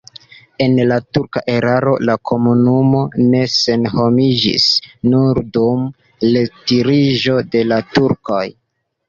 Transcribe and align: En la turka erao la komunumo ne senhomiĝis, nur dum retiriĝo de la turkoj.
En 0.65 0.79
la 0.91 0.95
turka 1.17 1.41
erao 1.55 1.91
la 2.09 2.15
komunumo 2.29 3.01
ne 3.33 3.41
senhomiĝis, 3.57 4.65
nur 5.13 5.41
dum 5.59 5.85
retiriĝo 6.39 7.39
de 7.53 7.65
la 7.71 7.81
turkoj. 7.93 8.43